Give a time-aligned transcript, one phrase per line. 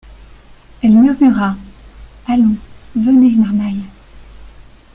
[0.81, 1.55] Elle murmura:—
[2.27, 2.55] Allons,
[2.95, 3.83] venez, marmaille…